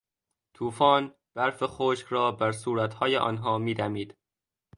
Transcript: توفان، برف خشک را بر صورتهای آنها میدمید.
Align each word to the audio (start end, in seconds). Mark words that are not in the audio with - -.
توفان، 0.53 1.13
برف 1.33 1.63
خشک 1.63 2.07
را 2.07 2.31
بر 2.31 2.51
صورتهای 2.51 3.17
آنها 3.17 3.57
میدمید. 3.57 4.17